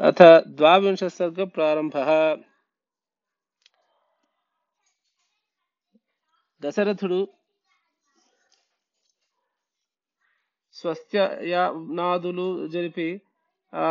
[0.00, 0.20] अथ
[0.58, 1.94] ద్వావింశ సర్గ ప్రారంభ.
[6.62, 7.20] దశరథుడు
[10.74, 13.08] స్వస్త్యనాదులు జరిపి
[13.72, 13.84] ఆ,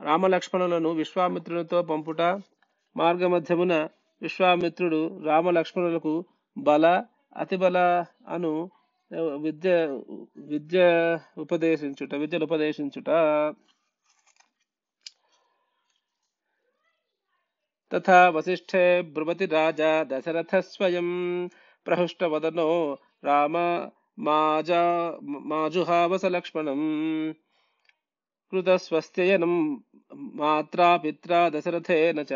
[0.00, 2.22] రామలక్ష్మణులను విశ్వామిత్రునితో పంపుట
[2.96, 3.74] మార్గమధ్యమున
[4.22, 6.14] విశ్వామిత్రుడు రామలక్ష్మణులకు
[6.56, 6.86] బల
[7.36, 7.78] అతిబల
[8.28, 8.52] అను
[9.44, 9.70] విద్య
[10.50, 10.78] విద్య
[11.38, 13.10] ఉపదేశించుట విద్యను ఉపదేశించుట.
[17.94, 21.48] तथा वसिष्ठे ब्रुवति राजा दशरथस्वयं
[21.84, 23.88] प्रहृष्टवदनो राम
[24.20, 27.32] माजा माजुहावसलक्ष्मणम्।
[28.50, 29.76] कृतस्वस्त्ययनं
[30.14, 32.28] मात्रा पित्रा दशरथेन च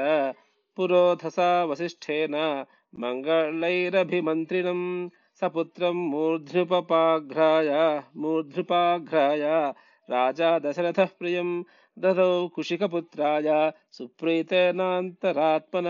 [0.77, 2.65] पुरोधसा वसिष्ठेन
[3.01, 5.09] मङ्गलैरभिमन्त्रिणम्।
[5.41, 9.73] सपुत्रं मूर्ध्नुपपाघ्राय मूर्ध्नुपाघ्राय
[10.11, 11.65] राजा दशरथः प्रियम्।
[11.99, 15.89] దదౌ కుశికపుత్రాయ సుప్రీతేనాంతరాత్మన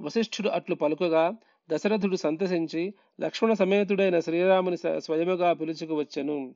[0.00, 1.34] వశిష్ఠుడు అట్లు పలుకగా
[1.70, 6.54] దశరథుడు సంతసించి లక్ష్మణ సమేతుడైన శ్రీరాముని స్వయముగా పిలుచుకు వచ్చెను.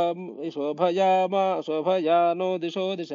[0.54, 3.12] శోభయామా శోభయానో దిశో దిశ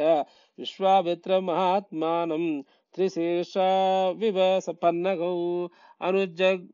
[0.59, 2.43] విశ్వామిత్ర మహాత్మానం
[2.95, 3.69] త్రిశీర్షా
[4.17, 5.35] వివ సపన్నగౌ
[6.01, 6.67] అనుజగ్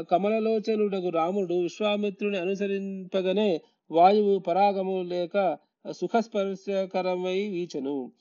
[0.00, 3.60] కమలలోచనుడకు రాముడు విశ్వామిత్రుని అనుసరింపగనే
[3.90, 5.58] వాయువు పరాగము లేక
[5.90, 8.12] సుఖస్పర్శకరమై వీచెను.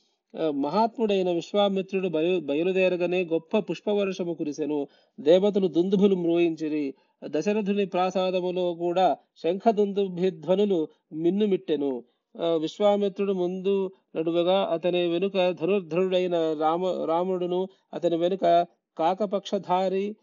[0.50, 4.88] మహాత్ముడైన విశ్వామిత్రుడు బయలు బయలుదేరగానే గొప్ప పుష్పవర్షము కురిసెను.
[5.20, 6.94] దేవతలు దుందుభులు మ్రోయించిరి.
[7.24, 12.04] దశరథుని ప్రాసాదములో కూడా శంఖదుందుభిధ్వనులు మిన్నుమిట్టెను.
[12.42, 18.66] ఆ, విశ్వామిత్రుడు ముందు నడువగా అతని వెనుక ధనుర్ధరుడైన రామ రాముడును అతని వెనుక
[18.98, 20.16] కాకపక్షధారి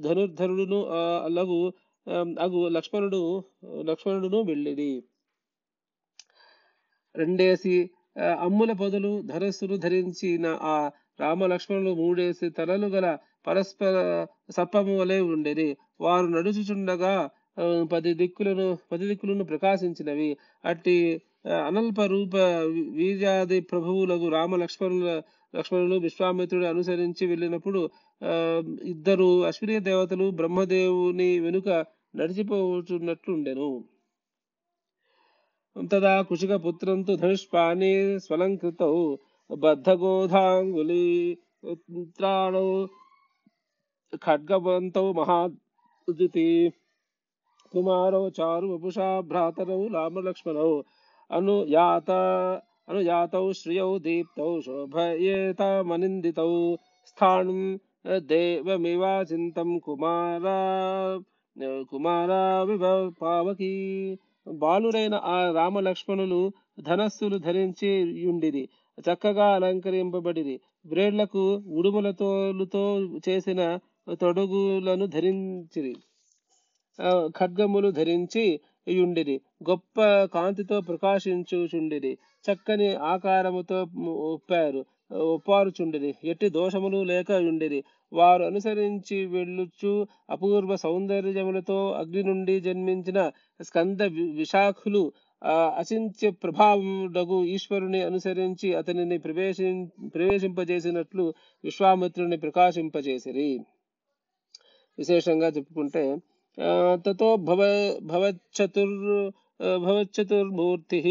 [0.00, 0.78] ధనుర్ధరుడును
[1.24, 1.58] అలగు
[2.36, 3.20] అగు లక్ష్మణుడు
[3.84, 4.92] లక్ష్మణుడును వెళ్ళిది
[7.14, 7.74] రెండేసి
[8.46, 10.74] అమ్ముల పొదలు ధనస్సును ధరించిన ఆ
[11.20, 13.06] రామ లక్ష్మణులు మూడేసి తలలు గల
[13.46, 13.96] పరస్పర
[14.50, 15.68] సర్పము వలె ఉండేది
[16.00, 17.12] వారు నడుచుచుండగా
[17.92, 20.30] పది దిక్కులను పది దిక్కులను ప్రకాశించినవి.
[20.64, 20.96] అట్టి
[21.44, 22.34] అనల్ప రూప
[22.90, 25.22] వీర్యాది ప్రభువులకు రామ లక్ష్మణుల
[25.54, 27.80] లక్ష్మణులు విశ్వామిత్రుడు అనుసరించి వెళ్ళినప్పుడు
[28.82, 31.68] ఇద్దరు అశ్విని దేవతలు బ్రహ్మదేవుని వెనుక
[32.16, 33.68] నడిచిపోతున్నట్లుండెను.
[35.76, 38.94] తదా కుశిక పుత్రంతు ధనుష్పాణి స్వలంకృతౌ
[39.50, 41.04] బద్ధగోధాంగులి
[42.16, 42.68] త్రాణౌ
[44.22, 46.48] ఖడ్గవంతౌ మహాద్యుతి
[47.72, 50.70] కుమారౌ చారు వపుషా భ్రాతరౌ రామలక్ష్మణౌ
[51.32, 52.10] అనుయాత
[52.88, 56.52] అనుయాతౌ శ్రియౌ దీప్తౌ శోభయేతామనిందితౌ
[57.06, 57.60] స్థానం
[58.26, 60.58] దేవమివాచింతం కుమారా
[61.90, 62.84] కుమారావివ
[63.22, 63.72] పావకి.
[64.46, 66.40] బాలురైన ఆ రామలక్ష్మణులు
[66.80, 67.90] ధనస్సులు ధరించి
[68.24, 68.64] యుండిరి
[68.98, 70.56] చక్కగా అలంకరింపబడిరి.
[70.86, 71.42] బ్రేడ్లకు
[71.78, 72.84] ఉడుములతోలుతో
[73.28, 73.60] చేసిన
[74.22, 75.94] తొడుగులను ధరించిరి.
[77.38, 78.44] ఖడ్గములు ధరించి
[78.88, 79.40] యుండిరి.
[79.70, 82.18] గొప్ప కాంతితో ప్రకాశించుచుండిరి.
[82.52, 84.84] చక్కని ఆకారముతో ఒప్పారు
[85.14, 86.14] ఒప్పారుచుండిరి.
[86.24, 87.84] ఎట్టి దోషములు లేక యుండిరి.
[88.12, 93.30] వారు అనుసరించి వెళ్ళుచు అపూర్వ సౌందర్యములతో అగ్ని నుండి జన్మించిన
[93.62, 95.12] స్కంద వి- విశాఖులు
[95.44, 103.60] అచింత్య ప్రభావముడగు ఈశ్వరుని అనుసరించి అతనిని ప్రవేశి ప్రవేశింపజేసినట్లు విశ్వామిత్రుని ప్రకాశింపజేసిరి.
[104.98, 106.16] విశేషంగా చెప్పుకుంటే
[106.58, 107.60] ततो తతో భవ
[109.82, 111.06] भवच्चतुर्मूर्तिः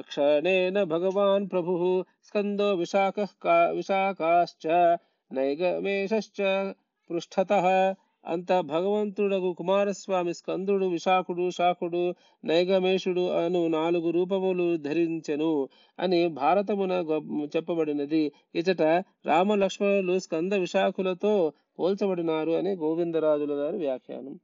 [0.00, 1.72] क्षणेन క్షణేన భగవాన్ ప్రభు
[2.28, 3.16] స్కందో విశాఖ
[3.76, 4.66] विशाखाश्च
[5.30, 6.38] నైగమేషశ్చ
[7.10, 7.66] పృష్ఠతః
[8.24, 12.02] అంత భగవంతుడగు కుమారస్వామి స్కందుడు విశాఖుడు శాఖుడు
[12.44, 15.52] నైగమేషుడు అను నాలుగు రూపములు ధరించెను
[15.98, 16.92] అని భారతమున
[17.54, 18.24] చెప్పబడినది.
[18.54, 18.82] ఇచట
[19.26, 21.34] రామలక్ష్మణులు స్కంద విశాఖులతో
[21.78, 24.34] పోల్చబడినారు అని గోవిందరాజుల గారి వ్యాఖ్యానం.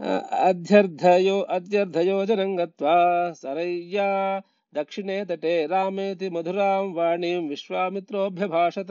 [0.00, 4.38] अध्यर्थयो अध्यर्थयोजनङ्गत्वा सरय्या।
[4.74, 8.86] दक्षिणे तटे रामेति मधुरां वाणीं विश्वामित्रोऽभ्यभाषत।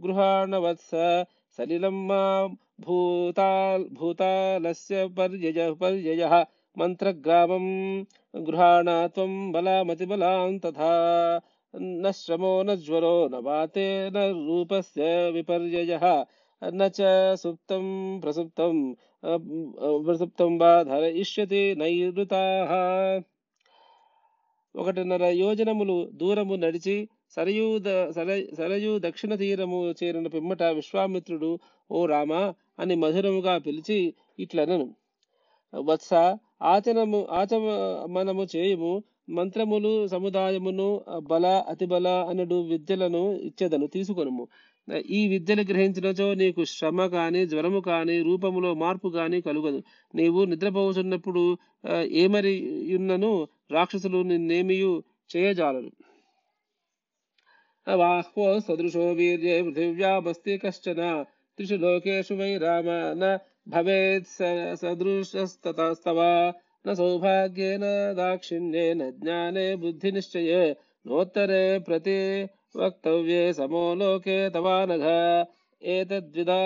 [0.00, 0.90] गृहाणवत्स
[1.56, 2.46] सलिलं मा
[2.80, 6.44] भूताल्, भूतालस्य पर्ययः
[6.78, 7.66] मन्त्रग्रामं
[8.36, 10.94] गृहाणा त्वं तथा।
[11.76, 16.24] न श्रमो, न ज्वरो, न वाते, न रूपस्य विपर्ययः
[16.61, 16.99] न च
[17.37, 17.85] सुप्तं
[18.21, 18.75] प्रसुप्तं
[19.23, 19.33] अ,
[19.79, 22.71] अ, प्रसुप्तं वा धरयिष्यति నైరుతాః
[24.75, 26.95] ఒకటిన్నర యోజనములు దూరము నడిచి
[27.35, 31.51] సరయూ ద- సర- సరయూ దక్షిణ తీరము చేరిన పిమ్మట విశ్వామిత్రుడు
[31.89, 32.31] ఓ రామ
[32.79, 33.99] అని మధురముగా పిలిచి
[34.39, 34.87] ఇట్లనను
[35.73, 36.11] వత్స
[36.71, 38.91] ఆచనము ఆచమనము చేయుము
[39.37, 40.89] మంత్రములు సముదాయమును
[41.29, 44.43] బల అతిబల అనడు విద్యలను ఇచ్చేదను తీసుకొనుము
[45.06, 49.82] ఈ విద్యను గ్రహించినచో నీకు శ్రమ కానీ జ్వరము కాని రూపములో మార్పు కాని కలుగదు.
[50.14, 51.58] నీవు నిద్రపోతున్నప్పుడు
[52.02, 52.60] ఏమరి
[52.96, 55.02] ఉన్నను రాక్షసులు నిన్నేమియు
[55.36, 55.90] చేయజాలరు.
[57.96, 61.24] బాహ్వో సదృశో వీర్యే పృథివ్యామస్తి కశ్చన.
[61.56, 63.38] త్రిషు లోకేషు వై రామ న
[63.68, 64.84] భవేత్ స-
[66.88, 70.76] న సౌభాగ్యేన దాక్షిణ్యేన జ్ఞానే బుద్ధినిశ్చయే.
[71.06, 75.06] నోత్తరే ప్రతి వక్తవ్యే సమో లోకే తవానఘ
[75.82, 76.58] ఏతద్విదా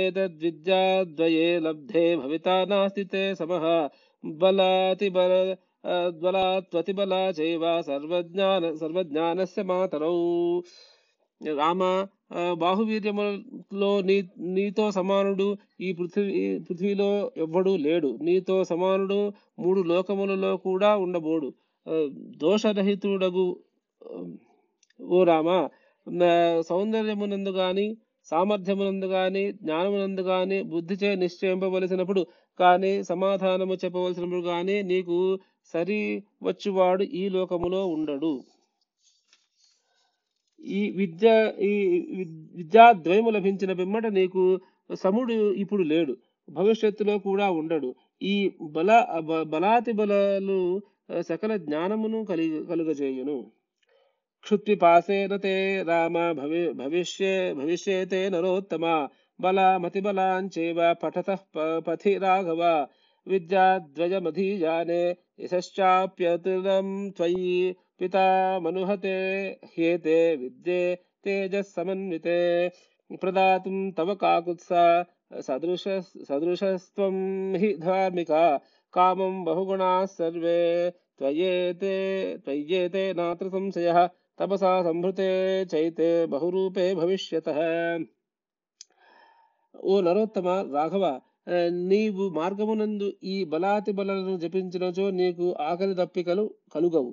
[0.00, 3.64] ఏతద్విద్యాద్వయే లబ్ధే భవితా నాస్తి తే సమః
[4.24, 5.32] బలాతిబల
[6.22, 10.16] బలాత్వతిబలా చైవ సర్వజ్ఞాన సర్వజ్ఞానస్య మాతరౌ
[11.40, 11.82] రామ
[12.30, 14.14] ఆ, బాహువీర్యములో నీ
[14.54, 15.46] నీతో సమానుడు
[15.80, 16.32] ఈ పృథివీ
[16.66, 17.08] పృథ్వీలో
[17.44, 18.10] ఎవ్వడు లేడు.
[18.26, 19.18] నీతో సమానుడు
[19.58, 21.48] మూడు లోకములలో కూడా ఉండబోడు.
[22.42, 23.46] దోషరహితుడగు
[25.00, 25.48] ఓ రామ
[26.68, 27.86] సౌందర్యమునందు గాని
[28.28, 32.22] సామర్థ్యమునందు గాని జ్ఞానమునందు గాని బుద్ధిచే నిశ్చయింపవలసినప్పుడు
[32.60, 35.16] కానీ సమాధానము చెప్పవలసినప్పుడు కానీ నీకు
[35.74, 36.00] సరి
[36.42, 38.34] వచ్చువాడు ఈ లోకములో ఉండడు.
[40.64, 41.26] ఈ విద్య
[41.70, 41.72] ఈ
[42.58, 44.44] విద్యాద్వయము లభించిన పిమ్మట నీకు
[45.02, 46.14] సముడు ఇప్పుడు లేడు
[46.48, 47.90] భవిష్యత్తులో కూడా ఉండడు.
[48.22, 48.34] ఈ
[48.76, 48.90] బల
[49.52, 50.60] బలాతి బలాలు
[51.30, 53.38] సకల జ్ఞానమును కలిగి కలుగజేయును.
[54.46, 59.08] क्षुत्पिपासेन ते राम भवि, भविष्ये, भविष्येते नरोत्तमा।
[59.40, 62.86] बलामतिबलाञ्चैव पठतः पथि राघव
[63.28, 65.10] विद्याद्वयमधीजाने
[65.40, 69.16] यशश्चाप्यतुलं त्वयि पिता मनुहते
[69.64, 70.94] ह्येते विद्ये
[71.24, 72.68] तेजःसमन्विते
[73.12, 74.68] प्रदातुं तव काकुत्स
[75.46, 75.84] सदृश
[76.28, 77.16] सदृशस्त्वं
[77.54, 78.56] हि धार्मिका।
[78.92, 81.96] कामं बहुगुणाः सर्वे। त्वय्येते
[82.38, 84.08] त्वय्येते नात्र संशयः।
[84.38, 85.26] నాత్ర తపసా సంభృతే
[85.72, 87.48] చైతే బహురూపే భవిష్యత.
[89.74, 91.04] ఓ నరోత్తమ రాఘవ
[91.90, 96.44] నీవు మార్గమునందు ఈ బలాతి బలను జపించినచో నీకు ఆకలి దప్పికలు
[96.74, 97.12] కలుగవు.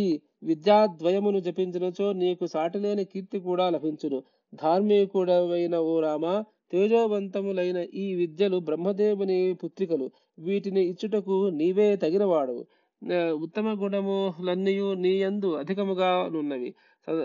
[0.00, 0.02] ఈ
[0.42, 4.18] విద్యాద్వయమును జపించినచో నీకు సాటిలేని కీర్తి కూడా లభించును.
[4.52, 6.24] ధార్మికుడవైన ఓ రామ
[6.72, 10.06] తేజోవంతములైన ఈ విద్యలు బ్రహ్మదేవుని పుత్రికలు.
[10.46, 12.56] వీటిని ఇచ్చుటకు నీవే తగినవాడు
[13.12, 16.74] ఉత్తమ గుణములన్నీయు నీయందు అధికముగా నున్నవి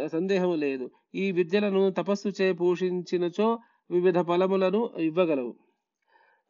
[0.07, 0.91] సందేహము లేదు.
[1.15, 3.59] ఈ విద్యలను తపస్సు చే పోషించినచో
[3.91, 5.55] వివిధ ఫలములను ఇవ్వగలవు.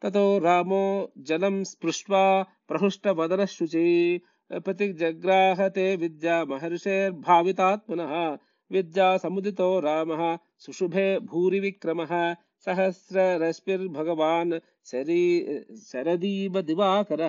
[0.02, 4.20] తతో రామో జలం స్పృష్వా ప్రహృష్టవదన శుచి
[4.56, 8.38] ప్రతిజగ్రాహతే విద్యా మహర్షేర్భావితాత్మన
[8.70, 12.34] విద్యా సముదితో రామ సుషుభే భూరి విక్రమः.
[12.66, 15.48] సహస్రరశ్మిర్భగవాన్ శరీ
[15.92, 17.22] శరదీవ దివాకర.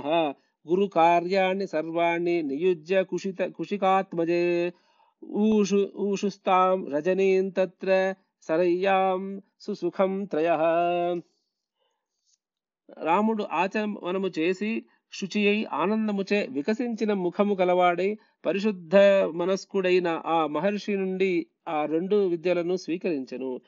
[0.65, 4.73] గురుకార్యాణి సర్వాణి నియుజ్య కుషిత కుషికాత్మజే
[5.23, 10.61] ఊషు ఊషుస్తాం రజనీం తత్ర సరయ్యాం సుసుఖం త్రయః
[13.03, 14.71] రాముడు ఆచమనము చేసి
[15.13, 18.95] శుచి అయి ఆనందముచే వికసించిన ముఖము కలవాడై పరిశుద్ధ
[19.35, 23.61] మనస్కుడైన ఆ మహర్షి నుండి ఆ రెండు విద్యలను స్వీకరించెను.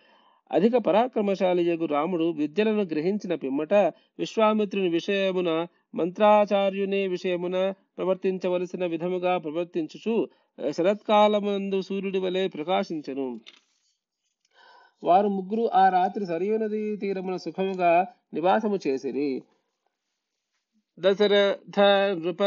[0.51, 3.73] అధిక పరాక్రమశాలి పరాక్రమశాలియగు రాముడు విద్యలను గ్రహించిన పిమ్మట
[4.19, 5.50] విశ్వామిత్రుని విషయమున
[5.95, 10.29] మంత్రాచార్యుని విషయమున ప్రవర్తించవలసిన విధముగా ప్రవర్తించుచు
[10.71, 13.39] శరత్కాలమందు సూర్యుడి వలె ప్రకాశించను.
[15.03, 19.43] వారు ముగ్గురు ఆ రాత్రి సరియు నదీ తీరమున సుఖముగా నివాసము చేసిరి.
[21.00, 21.79] దశరథ
[22.19, 22.43] నృప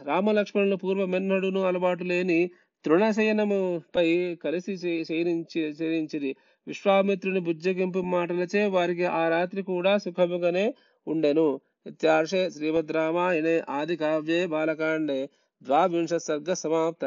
[0.02, 2.50] రామలక్ష్మణులు పూర్వమెన్నడును అలవాటు లేని
[2.84, 6.36] తృణశయనముపై కలిసి శయనించి శయనించిరి.
[6.66, 10.74] విశ్వామిత్రుని బుజ్జగింపు మాటలచే వారికి ఆ రాత్రి కూడా సుఖముగానే
[11.06, 11.60] ఉండెను.
[11.86, 15.28] ఇత్యార్షే శ్రీమద్ రామాయణే ఆది కావ్యే బాలకాండే.
[15.62, 17.04] ద్వావింశ సర్గ సమాప్త.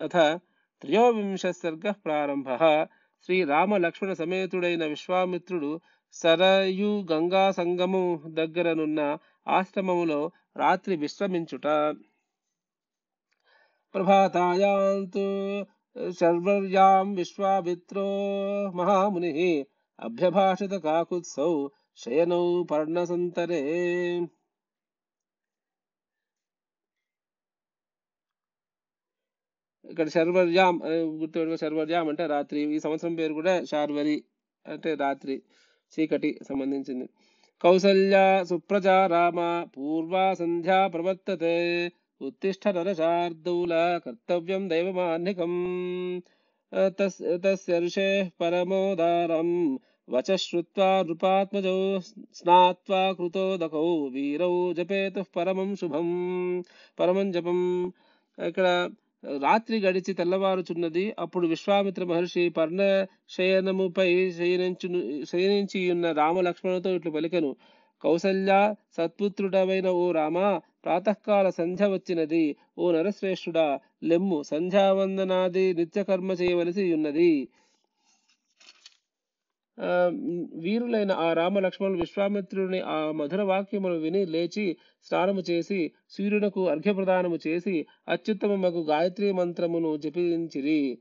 [0.00, 0.40] అథ
[0.82, 2.48] త్రయోవింశ సర్గ ప్రారంభ.
[3.24, 5.80] శ్రీరామ లక్ష్మణ సమేతుడైన విశ్వామిత్రుడు
[6.12, 11.66] సరయు గంగా సంగము దగ్గరనున్న ఆశ్రమములో రాత్రి విశ్రమించుట.
[13.94, 15.26] ప్రభాతాయాంతు
[16.10, 18.06] శర్వర్యాం విశ్వామిత్రో
[18.74, 19.66] మహాముని
[20.00, 23.62] అభ్యభాషిత కాకుత్సౌ శయనౌ పర్ణసంతరే.
[29.88, 32.60] ఇక్కడ శర్వర్యాం అనే గుర్తుపెట్టుకో శర్వర్యాం అంటే రాత్రి.
[32.74, 34.16] ఈ సంవత్సరం పేరు కూడా శార్వరి
[34.66, 35.36] అంటే రాత్రి
[35.92, 37.06] చీకటి సంబంధించింది.
[37.62, 38.16] కౌసల్య
[38.48, 39.38] సుప్రజా రామ
[39.76, 41.56] పూర్వా సంధ్యా ప్రవర్తతే
[42.20, 43.74] ఉత్తిష్ట నరశార్దూల
[44.06, 45.54] కర్తవ్యం దైవమాన్నికం.
[46.98, 49.50] తస్ తస్య ఋషేః పరమోదారం
[50.08, 51.78] వచ శ్రుత్వా నృపాత్మజౌ
[52.34, 56.08] స్నాత్వా కృతోదకౌ వీరౌ జపేతు పరమం శుభం.
[57.00, 57.60] పరమం జపం.
[58.38, 58.66] ఇక్కడ
[59.24, 62.80] రాత్రి గడిచి తెల్లవారుచున్నది అప్పుడు విశ్వామిత్ర మహర్షి పర్ణ
[63.36, 64.88] శయనముపై శయనించు
[65.24, 67.50] శయనించి ఉన్న రామలక్ష్మణుతో ఇట్లు పలికను.
[68.04, 68.52] కౌసల్య
[68.96, 70.38] సత్పుత్రుడమైన ఓ రామ
[70.84, 72.44] ప్రాతకాల సంధ్య వచ్చినది.
[72.78, 73.66] ఓ నరశ్రేష్ఠుడా
[74.04, 77.32] లెమ్ము సంధ్యావందనాది నిత్యకర్మ చేయవలసి ఉన్నది.
[80.54, 87.86] వీరులైన ఆ రామ లక్ష్మణులు విశ్వామిత్రుని ఆ మధుర వాక్యములు విని లేచి స్నానము చేసి సూర్యునకు అర్ఘ్యప్రదానము చేసి
[88.08, 90.98] అత్యుత్తమకు గాయత్రి మంత్రమును జపించిరి.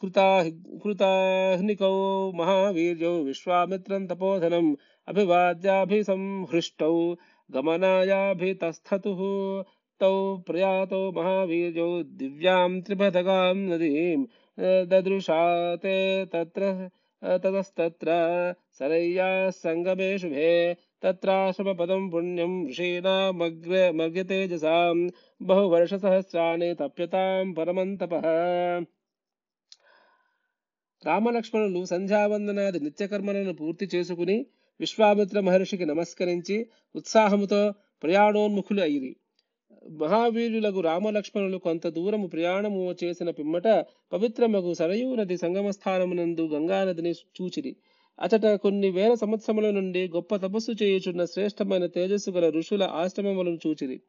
[0.00, 0.50] కృతా
[0.84, 1.96] కృతాహ్నికౌ
[2.30, 4.76] మహావీర్యౌ విశ్వామిత్రం తపోధనం
[5.08, 6.94] అభివాద్యాభిసంహృష్టౌ
[7.50, 9.14] గమనాయాభితస్థతు
[10.00, 14.26] తౌ ప్రయాతో మహావీర్యౌ దివ్యాం త్రిపథగాం నదీం
[14.84, 16.62] దదృశాతే తత్ర
[17.24, 18.10] ततस्तत्र
[18.72, 19.28] सरय्या
[19.58, 20.50] सङ्गमे शुभे
[21.02, 24.98] తత్రాశ్రమపదం పుణ్యం ఋషీణామగ్ర మగ్యతేజసాం
[25.40, 28.24] బహువర్షసహస్రాణి తప్యతాం పరమంతపః
[31.02, 34.36] రామలక్ష్మణులు సంధ్యావందనాది నిత్యకర్మలను పూర్తి చేసుకుని
[34.80, 36.56] విశ్వామిత్ర మహర్షికి నమస్కరించి
[36.94, 37.60] ఉత్సాహముతో
[38.02, 39.12] ప్రయాణోన్ముఖులు అయిరి
[39.90, 43.66] మహావీరులకు రామలక్ష్మణులు కొంత దూరము ప్రయాణము చేసిన పిమ్మట
[44.12, 47.76] పవిత్రమగు సరయూ నది సంగమస్థానమునందు గంగానదిని చూచిరి.
[48.20, 54.00] అచట కొన్ని వేల సంవత్సరముల నుండి గొప్ప తపస్సు చేయుచున్న శ్రేష్టమైన తేజస్సు గల ఋషుల ఆశ్రమములను చూచిరి.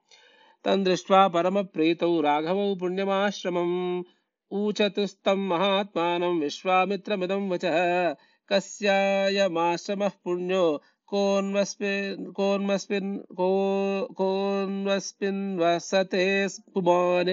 [0.65, 4.03] తందృష్ట్వా పరమ ప్రీతౌ రాఘవౌ పుణ్యమాశ్రమం
[4.53, 7.67] ఊచతుస్తం మహాత్మానం విశ్వామిత్రమిదం వచ.
[8.51, 12.26] కస్యాయమాశ్రమ పుణ్యో कोन्वस्मिन्
[14.20, 16.26] कोन्वस्मिन् वसते
[16.74, 17.30] पुमान्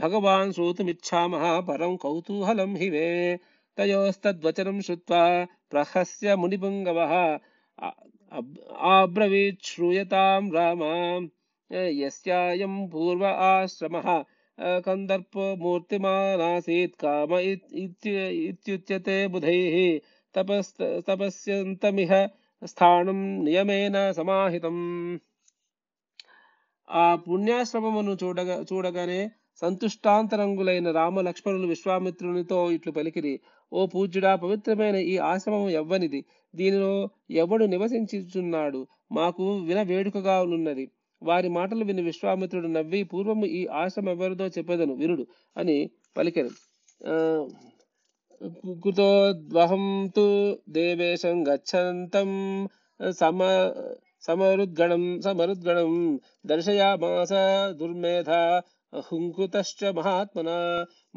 [0.00, 3.08] भगवान् श्रोतुमिच्छामः, परं कौतूहलं हि मे।
[3.76, 5.22] तयोस्तद्वचनं श्रुत्वा
[5.70, 7.12] प्रहस्य मुनिपुङ्गवः
[8.94, 11.20] आब्रवीत् श्रूयतां रामां
[12.00, 14.08] यस्यायं पूर्व आश्रमः
[14.86, 19.76] कन्दर्पो मूर्तिमानासीत् काम इत्युच्यते बुधैः।
[20.34, 20.72] तपस्
[21.06, 22.12] तपस्यन्तमिह
[22.62, 24.76] స్థానం నియమేన సమాహితం.
[26.88, 29.20] ఆ పుణ్యాశ్రమమును చూడగా చూడగానే
[29.62, 33.32] సంతుష్టాంతరంగులైన రామ లక్ష్మణులు విశ్వామిత్రునితో ఇట్లు పలికిరి
[33.72, 36.20] ఓ పూజ్యుడా పవిత్రమైన ఈ ఆశ్రమం ఎవ్వనిది?
[36.54, 36.92] దీనిలో
[37.42, 38.80] ఎవడు నివసించుచున్నాడు?
[39.12, 40.86] మాకు విన వేడుకగా ఉన్నది
[41.22, 45.26] వారి మాటలు విని విశ్వామిత్రుడు నవ్వి పూర్వము ఈ ఆశ్రమం ఎవరిదో చెప్పేదను వినుడు
[45.56, 45.76] అని
[46.16, 46.52] పలికెను.
[48.40, 48.48] ఆ,
[48.84, 50.24] కుతోద్వహం తు
[50.68, 52.30] దేవేశం గచ్చంతం
[53.10, 53.40] సమ
[54.20, 57.32] సమరుద్గణం సమరుద్గణం దర్శయామాస
[57.76, 58.30] దుర్మేధ
[58.98, 60.50] హుంకుతశ్చ మహాత్మన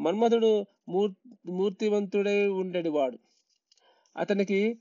[0.00, 1.12] మన్మధుడు మూర్
[1.46, 3.18] మూర్తివంతుడై ఉండేవాడు.
[4.16, 4.78] అతనికి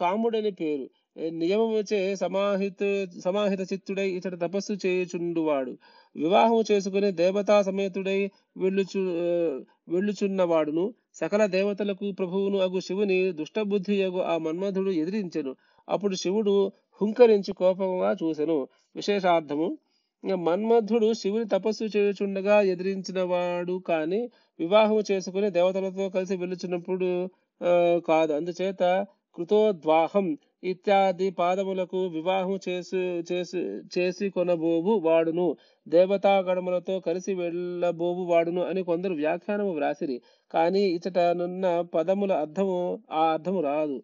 [0.00, 0.86] కాముడని పేరు.
[1.30, 2.82] నియమముచే సమాహిత
[3.24, 5.72] సమాహిత చిత్తుడై ఇతడు తపస్సు చేయుచుండువాడు.
[6.16, 8.20] వివాహము చేసుకుని దేవతా సమేతుడై
[8.56, 9.00] వెళ్ళుచు
[9.88, 10.84] వెళ్ళుచున్నవాడును.
[11.20, 15.52] సకల దేవతలకు ప్రభువును అగు శివుని దుష్టబుద్ధి యగు ఆ మన్మధుడు ఎదిరించెను.
[15.88, 16.54] అప్పుడు శివుడు
[17.00, 18.58] హుంకరించి కోపంగా చూసెను.
[18.96, 19.68] విశేషార్థము
[20.24, 24.20] మన్మధుడు శివుని తపస్సు చేయుచుండగా ఎదిరించిన వాడు కాని
[24.60, 27.10] వివాహము చేసుకుని దేవతలతో కలిసి వెళ్ళుచున్నప్పుడు
[28.06, 28.32] కాదు.
[28.32, 28.82] అందుచేత
[29.36, 30.26] కృతోద్వాహం
[30.62, 32.96] ఇత్యాది పాదములకు వివాహం చేసు
[33.30, 33.58] చేసు
[33.98, 35.46] చేసి కొనబోవు వాడును.
[35.86, 40.18] దేవతాగణములతో కలిసి వెళ్ళబోవు వాడును అని కొందరు వ్యాఖ్యానము వ్రాసిరి.
[40.50, 42.78] కానీ ఇచటనున్న పదముల అర్థము
[43.12, 43.98] ఆ అర్థము రాదు.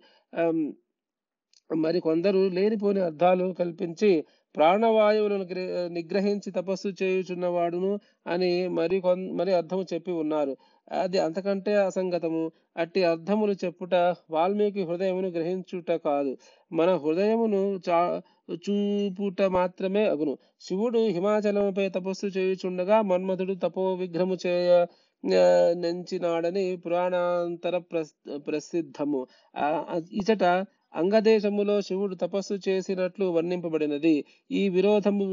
[1.70, 4.10] మరి కొందరు లేనిపోని అర్థాలు కల్పించి
[4.54, 5.44] ప్రాణవాయువులను
[5.88, 7.92] నిగ్రహించి తపస్సు చేయుచున్నవాడును
[8.26, 10.52] అని మరి కొన్ మరి అర్థము చెప్పి ఉన్నారు.
[10.92, 12.50] అది అంతకంటే అసంగతము.
[12.76, 13.94] అట్టి అర్థములు చెప్పుట
[14.30, 16.36] వాల్మీకి హృదయమును గ్రహించుట కాదు.
[16.72, 18.22] మన హృదయమును చా
[18.52, 20.38] చూపుట మాత్రమే అగును.
[20.60, 24.86] శివుడు హిమాచలముపై తపస్సు చేయుచుండగా మన్మధుడు తపో విగ్రహము చేయ
[25.72, 29.26] నెంచినాడని పురాణాంతర ప్రస్- ప్రసిద్ధము.
[30.12, 34.12] ఇచట అంగదేశములో శివుడు తపస్సు చేసినట్లు వర్ణింపబడినది.
[34.52, 35.24] ఈ విరోధము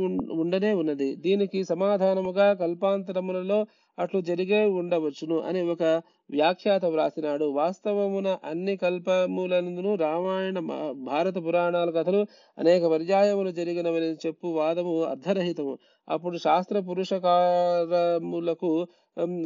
[0.42, 1.08] ఉండనే ఉన్నది.
[1.24, 3.60] దీనికి సమాధానముగా కల్పాంతరములలో
[3.98, 5.84] అట్లు జరిగే ఉండవచ్చును అని ఒక
[6.30, 7.46] వ్యాఖ్యాత వ్రాసినాడు.
[7.58, 10.58] వాస్తవమున అన్ని కల్పములను రామాయణ
[11.08, 12.22] భారత పురాణాల కథలు
[12.58, 15.74] అనేక పర్యాయములు జరిగినవని చెప్పు వాదము అర్ధరహితము
[16.08, 18.72] అప్పుడు శాస్త్ర పురుషకారములకు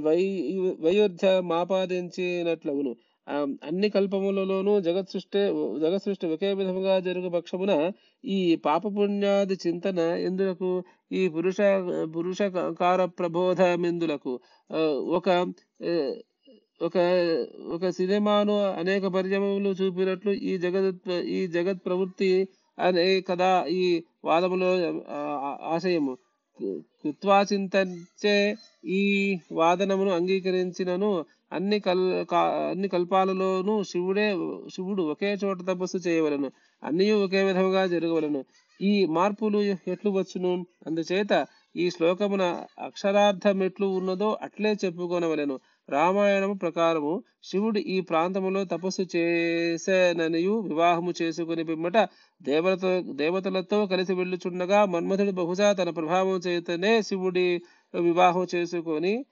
[0.03, 0.21] వై
[0.85, 2.93] వైరుధ్యమాపాదించినట్లగును ఆ,
[3.27, 5.39] అన్ని కల్పములలోనూ జగత్ సృష్టి
[5.79, 7.73] జగత్ సృష్టి ఒకే విధముగా జరుగు పక్షమున
[8.23, 10.69] ఈ పాపపుణ్యాది చింతన ఎందులకు?
[11.11, 11.57] ఈ పురుష
[12.15, 14.33] పురుషకార ప్రబోధమెందులకు?
[15.17, 15.27] ఒక
[16.81, 16.97] ఒక
[17.73, 22.31] ఒక సినిమాను అనేక పరిచయములు చూపినట్లు ఈ జగత్ ఈ జగత్ ప్రవృత్తి
[22.77, 23.83] అనే కదా ఈ
[24.25, 24.69] వాదములో
[25.73, 26.13] ఆశయము.
[27.01, 28.35] కృత్వా చింతించే
[28.89, 29.01] ఈ
[29.51, 31.09] వాదనమును అంగీకరించినను
[31.55, 34.31] అన్ని కల్ కా- అన్ని కల్పాలలోనూ శివుడే
[34.75, 36.51] శివుడు ఒకే చోట తపస్సు చేయవలను.
[36.83, 38.45] అన్నీ ఒకే విధముగా జరగవలను.
[38.81, 40.65] ఈ మార్పులు ఎట్లు వచ్చును?
[40.87, 45.59] అందుచేత ఈ శ్లోకమున అక్షరార్థం ఎట్లు ఉన్నదో అట్లే చెప్పుకొనవలను.
[45.89, 51.97] రామాయణము ప్రకారము శివుడు ఈ ప్రాంతములో తపస్సు చేసేననియు వివాహము చేసుకుని పిమ్మట
[52.41, 57.61] దేవత దేవతలతో కలిసి వెళ్ళుచుండగా మన్మథుడు బహుశా తన ప్రభావం చేతనే శివుడి
[58.01, 59.25] వివాహం చేసుకొని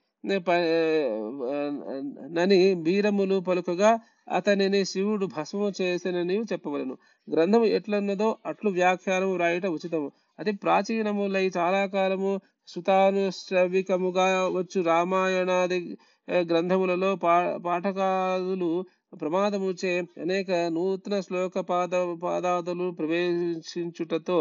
[2.36, 3.90] నని బీరములు పలుకగా
[4.28, 6.94] అతనిని శివుడు భస్మము చేసినని చెప్పవలను
[7.28, 10.08] గ్రంథము ఎట్లన్నదో అట్లు వ్యాఖ్యానం వ్రాయట ఉచితము.
[10.40, 12.32] అతి ప్రాచీనములై చాలా కాలము
[12.68, 15.78] సుతానుశ్రవికముగా వచ్చు రామాయణాది
[16.28, 17.34] గ్రంథములలో పా
[17.66, 18.70] పాఠకాదులు
[19.20, 21.90] ప్రమాదముచే అనేక నూతన శ్లోక పాద
[22.22, 24.38] పాదాదులు ప్రవేశించుటతో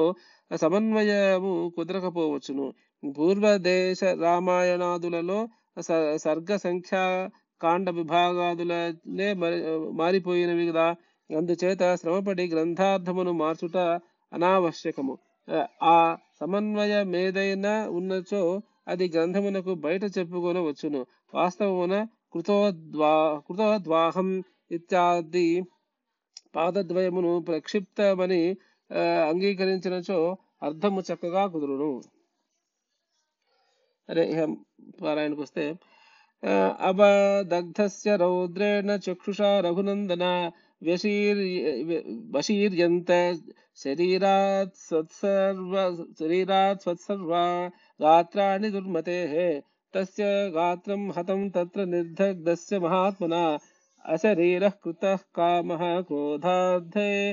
[0.61, 2.65] సమన్వయము కుదరకపోవచ్చును.
[3.17, 5.39] పూర్వదేశ రామాయణాదులలో
[5.81, 7.29] సర్గ సంఖ్యా
[7.61, 10.95] కాండ విభాగాదులనే మరి మారిపోయినవి కదా.
[11.37, 13.77] అందుచేత శ్రమపడి గ్రంథార్థమును మార్చుట
[14.33, 15.17] అనావశ్యకము.
[15.83, 25.63] ఆ, సమన్వయ సమన్వయమేదైనా ఉన్నచో అది గ్రంథమునకు బయట చెప్పుకొనవచ్చును వాస్తవమున కృతోద్వా కృతోద్వాహం ఇత్యాది
[26.55, 28.57] పాదద్వయమును ప్రక్షిప్తమని
[29.29, 32.01] అంగీకరించినచో అర్థము చక్కగా కుదురును.
[34.09, 34.47] అరే
[35.01, 35.69] पारायण पुस्ते
[36.89, 40.51] अवदग्धस्य रौद्रेण चक्षुषा रघुनन्दन
[40.83, 41.37] वशीर
[42.35, 43.11] वशीर्यन्त
[43.75, 47.67] शरीरात् सत्सर्व, शरीरात् सत्सर्वा
[48.01, 49.61] गात्राणि दुर्मते दुर्मतेः
[49.93, 53.59] तस्य गात्रम हतम तत्र निर्धग्धस्य महात्मना।
[54.05, 57.31] अशरीरः कृतः कामः क्रोधाद्धे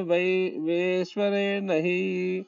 [0.00, 2.44] वै, वेश्वरे हि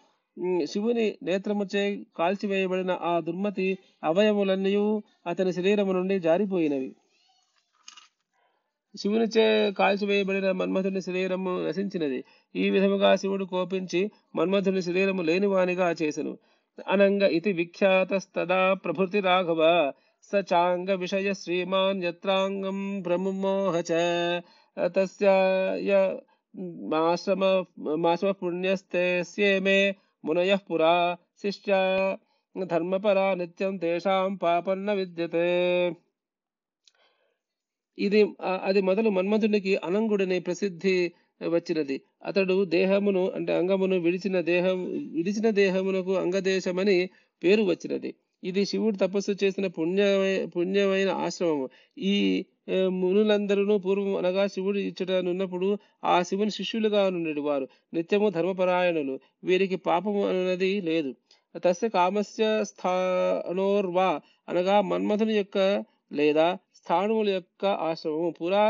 [0.66, 6.90] శివుని నేత్రముచే కాల్చివేయబడిన ఆ దుర్మతి అవయములన్నీ అతని శరీరము నుండి జారిపోయినవి.
[8.96, 12.24] శివునిచే కాల్చివేయబడిన మన్మథుని శరీరము నశించినది.
[12.54, 16.38] ఈ విధముగా శివుడు కోపించి మన్మథుని శరీరము లేనివానిగా చేసెను.
[16.88, 19.92] అనంగ ఇది విఖ్యాతస్తదా ప్రభృతి రాఘవ
[20.32, 23.80] స చాంగ విషయ శ్రీమాన్ యత్రాంగం ప్రముమోహ
[24.86, 25.26] తస్య
[26.92, 27.44] మాశ్రమ
[27.96, 29.80] మాశ్రమ పుణ్యస్తే పుణ్యస్తేస్యేమే
[30.24, 30.92] మునయః పురా
[31.42, 31.72] శిష్య
[32.56, 35.46] ధర్మపరా నిత్యం తేషాం పాపన్న విద్యతే
[37.98, 38.20] ఇది
[38.68, 40.94] అది మొదలు మన్మధునికి అనంగుడనే ప్రసిద్ధి
[41.40, 41.96] వచ్చినది.
[42.22, 44.78] అతడు దేహమును అంటే అంగమును విడిచిన దేహం
[45.16, 46.96] విడిచిన దేహమునకు అంగదేశమని
[47.42, 48.10] పేరు వచ్చినది.
[48.44, 51.68] ఇది శివుడు తపస్సు చేసిన పుణ్యమై పుణ్యమైన ఆశ్రమము.
[51.98, 52.44] ఈ
[52.88, 55.68] మునులందరూ పూర్వం అనగా శివుడు ఇచ్చటనున్నప్పుడు
[56.04, 57.68] ఆ శివుని శిష్యులుగా నుండి వారు.
[57.94, 59.20] నిత్యము ధర్మపరాయణులు.
[59.44, 61.10] వీరికి పాపము అన్నది లేదు.
[61.64, 65.58] తస్య కామస్య స్థానోర్వా అనగా మన్మథుని యొక్క
[66.12, 68.30] లేదా స్థానముల యొక్క ఆశ్రమము.
[68.40, 68.64] పురా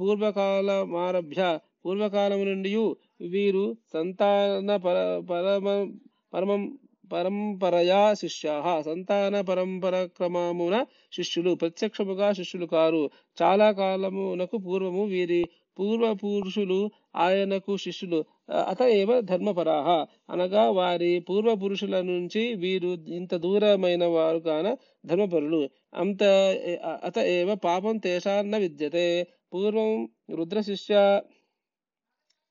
[0.00, 2.70] పూర్వకాలమారభ్య పూర్వకాలము నుండి
[3.34, 4.96] వీరు సంతాన పర
[5.30, 5.66] పరమ
[6.34, 6.62] పరమం
[7.12, 8.54] పరంపరయా శిష్యా.
[8.86, 10.76] సంతాన పరంపర క్రమమున
[11.16, 13.02] శిష్యులు ప్రత్యక్షముగా శిష్యులు కారు.
[13.42, 15.42] చాలా కాలమునకు పూర్వము వీరి
[15.78, 16.78] పూర్వ పురుషులు
[17.16, 18.18] ఆయనకు శిష్యులు.
[18.72, 19.88] అత ఏవ ధర్మపరాహ
[20.30, 24.66] అనగా వారి పూర్వ పురుషుల నుంచి వీరు ఇంత దూరమైన వారు కాన
[25.06, 25.62] ధర్మపరులు.
[25.94, 26.22] అంత
[27.08, 29.06] అత ఏవ పాపం తేషాన్న విద్యతే.
[29.52, 29.90] పూర్వం
[30.38, 30.94] రుద్రశిష్య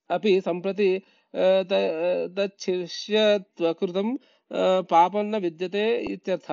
[0.10, 0.90] అపి సంప్రతి
[2.38, 4.08] తచ్చిష్యత్వకృతం
[4.92, 6.50] పాపన్న విద్యతే ఇత్యర్థ.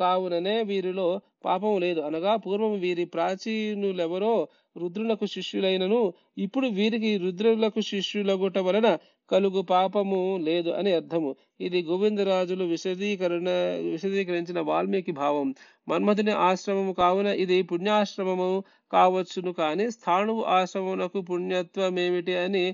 [0.00, 1.06] కావుననే వీరిలో
[1.44, 2.00] పాపము లేదు.
[2.00, 4.34] అనగా పూర్వం వీరి ప్రాచీనులెవరో
[4.78, 8.98] రుద్రులకు శిష్యులైనను ఇప్పుడు వీరికి రుద్రులకు శిష్యులగుట వలన
[9.30, 11.30] కలుగు పాపము లేదు అని అర్థము.
[11.60, 13.48] ఇది గోవిందరాజులు విశదీకరణ
[13.92, 15.54] విశదీకరించిన వాల్మీకి భావం.
[15.88, 18.48] మన్మథుని ఆశ్రమము కావున ఇది పుణ్యాశ్రమము
[18.92, 22.64] కావచ్చును కానీ స్థాణువు ఆశ్రమమునకు పుణ్యత్వమేమిటి అని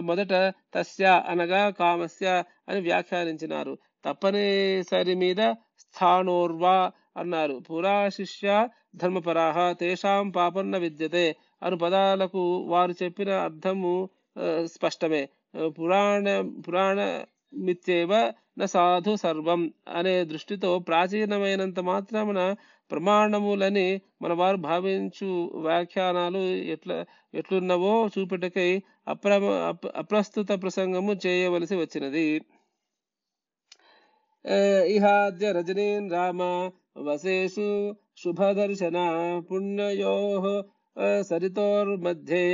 [0.00, 0.32] మొదట
[0.74, 2.26] తస్య అనగా కామస్య
[2.68, 3.74] అని వ్యాఖ్యానించినారు.
[4.04, 5.40] తప్పనిసరి మీద
[5.84, 6.76] స్థానోర్వా
[7.16, 7.56] అన్నారు.
[7.70, 8.48] పురా శిష్య
[8.96, 11.26] ధర్మపరాహ తేషాం పాపన్న విద్యతే
[11.62, 13.94] అను పదాలకు వారు చెప్పిన అర్థము
[14.74, 15.22] స్పష్టమే.
[15.78, 16.26] పురాణ
[16.66, 16.98] పురాణ
[17.66, 18.12] మిత్యేవ
[18.58, 19.60] న సాధు సర్వం
[19.98, 22.40] అనే దృష్టితో ప్రాచీనమైనంత మాత్రమున
[22.90, 23.86] ప్రమాణములని
[24.22, 25.28] మన వారు భావించు
[25.64, 26.40] వ్యాఖ్యానాలు
[26.74, 26.96] ఎట్లా
[27.34, 28.70] ఎట్లున్నవో చూపెటకై
[29.08, 29.44] అప్రమ
[30.02, 32.26] అప్రస్తుత ప్రసంగము చేయవలసి వచ్చినది.
[34.94, 36.40] ఇహాద్య రజనీన్ రామ
[37.06, 37.68] వశేషు
[38.22, 38.98] శుభదర్శన
[39.48, 40.14] పుణ్యయో
[41.22, 42.44] సరితోర్మధ్యే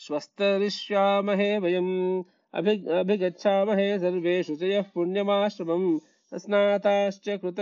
[0.00, 1.88] స్వస్తరిష్యామహే వయం.
[2.54, 5.84] అభి అభిగచ్చామహే సర్వే శుచయః పుణ్యమాశ్రమం
[6.32, 7.60] స్నాతాశ్చ కృత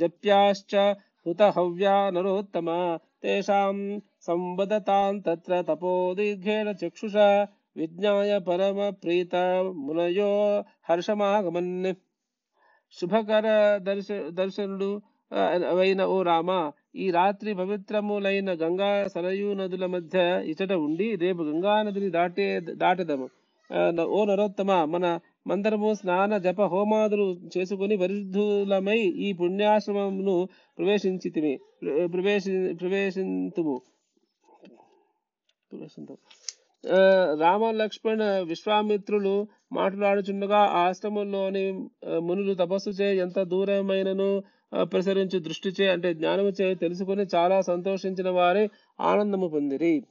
[0.00, 0.72] జప్యాశ్చ
[1.26, 2.68] హుతహవ్యా నరోత్తమ
[3.24, 3.78] తేషాం
[4.28, 7.28] సంవదతాం తత్ర తపోదీర్ఘేణ చక్షుషా
[7.76, 9.34] విజ్ఞాయ పరమ ప్రీత
[9.84, 10.32] మునయో
[10.88, 11.72] హర్షమాగమన్
[12.94, 13.46] శుభకర
[13.88, 14.08] దర్శ
[14.40, 14.90] దర్శనుడు
[15.32, 15.42] ఆ,
[15.78, 16.50] అయిన ఓ రామ
[16.96, 20.18] ఈ రాత్రి పవిత్రములైన గంగా సరయూ నదుల మధ్య
[20.52, 22.46] ఇచట ఉండి రేపు గంగా నదిని దాటే
[22.82, 23.26] దాటెదము.
[23.28, 23.43] ఆ, న-
[24.02, 30.48] ఓ నరోత్తమ మన మందరము స్నాన జప హోమాదులు చేసుకుని వరిద్ధులమై ఈ పుణ్యాశ్రమమును
[30.78, 31.58] ప్రవేశించితిమి.
[32.06, 33.80] ప్రవేశి ప్రవేశింతుము.
[35.72, 36.18] ప్రవేశింతుము.
[37.40, 41.72] రామ లక్ష్మణ విశ్వామిత్రులు మాట్లాడుచుండగా ఆ ఆశ్రమంలోని
[42.18, 48.68] మునులు తపస్సు చే ఎంత దూరమైనను ప్రసరించు ప్రసరించు దృష్టిచే అంటే జ్ఞానము చే తెలుసుకుని చాలా సంతోషించిన వారే
[49.00, 50.02] ఆనందము పొందిరి.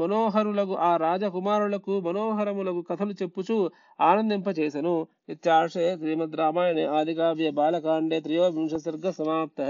[0.00, 3.56] మనోహరులకు ఆ రాజకుమారులకు మనోహరములకు కథలు చెప్పుచు
[4.00, 4.94] ఆనందింపచేసెను.
[5.28, 9.60] ఇత్యాశయ శ్రీమద్ రామాయణే ఆదికావ్య బాలకాండే త్రయోవింశ సర్గ సమాప్త.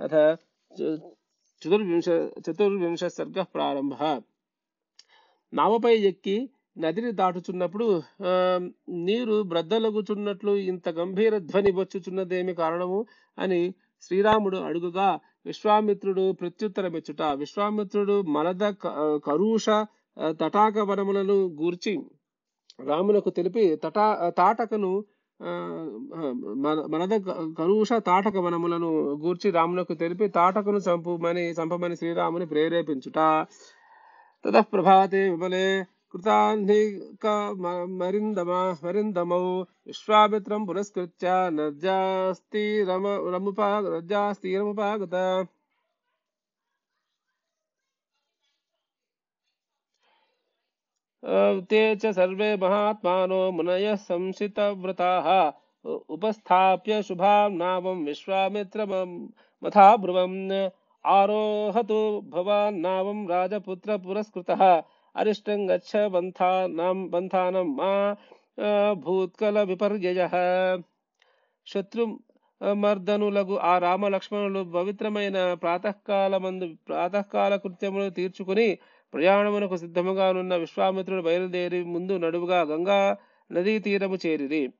[0.00, 0.14] అథ
[1.62, 2.08] చతుర్వింశ
[2.40, 3.94] చతుర్వింశ సర్గ ప్రారంభ.
[5.52, 7.86] నావపై ఎక్కి నదిని దాటుచున్నప్పుడు
[8.26, 8.32] ఆ,
[8.88, 13.06] నీరు బ్రద్దలగుచున్నట్లు ఇంత గంభీర ధ్వని బొచ్చుచున్నదేమి కారణము
[13.38, 15.08] అని శ్రీరాముడు అడుగుగా
[15.46, 17.22] విశ్వామిత్రుడు ప్రత్యుత్తరమిచ్చుట.
[17.22, 18.94] విశ్వామిత్రుడు మలద క-
[19.26, 19.66] కరుష
[20.30, 21.92] తటాక వనములను గూర్చి
[22.80, 25.04] రామునకు తెలిపి తటా తాటకను
[26.92, 27.12] మనద
[27.58, 28.90] కరుష తాటక వనములను
[29.22, 33.18] గూర్చి రామునకు తెలిపి తాటకను చంపుమని చంపమని శ్రీరాముని ప్రేరేపించుట.
[34.44, 34.64] తతః
[35.14, 35.66] విమలే
[36.12, 37.26] కృతాన్నిక
[37.98, 38.50] మరిందమ
[38.84, 39.42] మరిందమౌ.
[39.86, 45.16] విశ్వామిత్రం పురస్కృత్య నద్యాస్తిరమ రముపా నద్యాస్తిరముపాగత
[51.69, 55.27] ते च सर्वे महात्मानो मुनयः संशितव्रताः
[55.85, 60.37] उ- उपस्थाप्य शुभां नामं विश्वामित्रमथा ब्रुवम्
[61.05, 64.63] आरोहतु भवान् नामं राजपुत्र पुरस्कृतः
[65.15, 67.91] अरिष्टं गच्छ बन्धानां बन्धानं मा
[68.99, 70.19] భూత్కల విపర్యయ
[71.67, 72.03] శత్రు
[72.77, 78.67] మర్దనులకు ఆ రామ లక్ష్మణులు పవిత్రమైన ప్రాతకాల మందు ప్రాతకాల కృత్యములు తీర్చుకుని
[79.14, 83.16] ప్రయాణమునకు సిద్ధముగానున్న విశ్వామిత్రుడు బయలుదేరి ముందు నడువుగా గంగా
[83.52, 84.72] నదీ తీరము చేరిరి.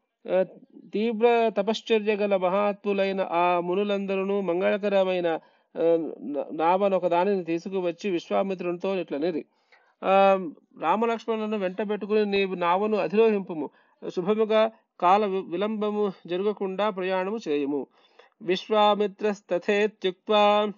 [0.94, 5.38] తీవ్ర తపశ్చర్య గల మహాత్ములైన ఆ మునులందరూ మంగళకరమైన
[5.76, 6.08] ఆ,
[7.08, 9.44] దానిని తీసుకువచ్చి విశ్వామిత్రునితో ఇట్లనిరి.
[10.04, 10.48] ఆ
[10.80, 13.70] రామలక్ష్మణులను వెంట పెట్టుకుని నీవు నావను అధిరోహింపుము.
[14.16, 17.86] శుభముగా కాల వి- విలంబము జరగకుండా ప్రయాణము చేయము.
[18.42, 20.72] విశ్వామిత్రస్తథేత్యుక్త్వా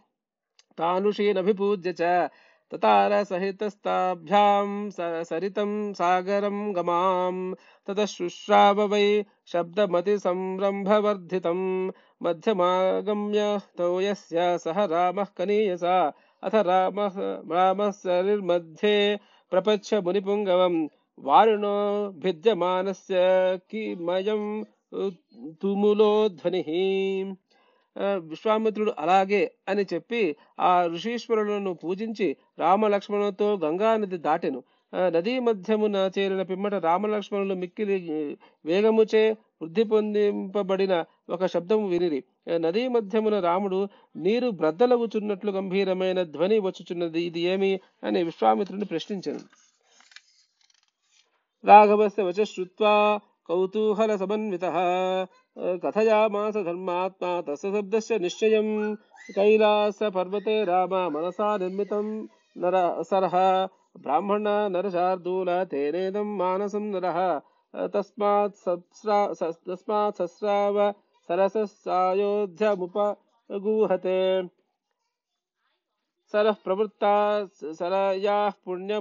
[0.79, 2.29] తానుషీనభిపూజ్య చ.
[2.73, 7.55] ततारसहितस्ताभ्यां सरितं सागरं गमां।
[7.87, 11.91] ततः शुश्राव वै शब्दमतिसंरम्भवर्धितं।
[12.23, 19.19] मध्यमागम्य तौ यस्य सः रामः कनीयसा। अथ रामः रामसरिर्मध्ये
[19.51, 23.15] प्रपच्छ मुनिपुङ्गवं वारुणो भिद्यमानस्य
[23.71, 24.65] किमयं
[27.99, 34.63] విశ్వామిత్రుడు అలాగే అని చెప్పి ఆ ఋషీశ్వరులను పూజించి రామలక్ష్మణులతో గంగా నది దాటెను.
[35.09, 42.25] నదీ మధ్యమున చేరిన పిమ్మట రామలక్ష్మణులు మిక్కిలి వేగముచే వృద్ధి పొందింపబడిన ఒక శబ్దము వినిరి.
[42.57, 47.81] నదీ మధ్యమున రాముడు నీరు బ్రద్దలవుచున్నట్లు గంభీరమైన ధ్వని వచ్చుచున్నది ఇది ఏమి?
[48.05, 49.41] అని విశ్వామిత్రుని ప్రశ్నించను.
[51.65, 54.65] రాఘవస్య వచ శ్రుత్వా కౌతూహల సమన్విత
[55.83, 58.97] కథయామాస ధర్మాత్మా తస్య శబ్దస్య నిశ్చయం
[59.29, 62.77] కైలాస పర్వతే రామ మనసా నిర్మితం నర
[63.11, 63.35] సరః
[63.99, 67.19] బ్రాహ్మణ నరశార్దూల తేనేదం మానసం నరః
[67.93, 70.93] తస్మాత్ సస్రా స- తస్మాత్ సస్రావ
[71.29, 74.19] సరసస్సాయోధ్యముపగూహతే
[76.35, 77.15] సరః ప్రవృత్తా
[77.79, 78.99] సరయాః పుణ్య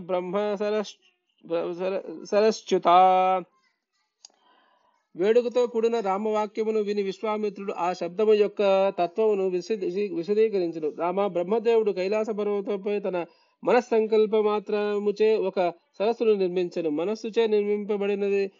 [5.15, 10.93] వేడుకతో కూడిన రామవాక్యమును విని విశ్వామిత్రుడు ఆ శబ్దము యొక్క తత్వమును విశదీ విశదీకరించును.
[10.99, 13.25] రామ బ్రహ్మదేవుడు కైలాస పర్వతంపై తన
[13.63, 16.89] మనస్సంకల్ప మాత్రముచే ఒక సరస్సును నిర్మించను.
[16.89, 18.51] మనస్సుచే నిర్మింపబడినది